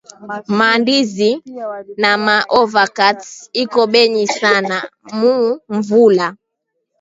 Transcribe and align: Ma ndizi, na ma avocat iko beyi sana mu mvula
Ma 0.57 0.69
ndizi, 0.79 1.31
na 2.01 2.11
ma 2.25 2.37
avocat 2.61 3.19
iko 3.63 3.81
beyi 3.91 4.25
sana 4.39 4.77
mu 5.19 5.35
mvula 5.75 6.27